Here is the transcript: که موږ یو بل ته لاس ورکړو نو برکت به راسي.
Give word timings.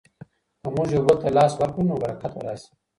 که 0.61 0.67
موږ 0.75 0.89
یو 0.95 1.03
بل 1.07 1.17
ته 1.23 1.29
لاس 1.37 1.51
ورکړو 1.57 1.87
نو 1.89 1.95
برکت 2.03 2.31
به 2.35 2.41
راسي. 2.45 2.69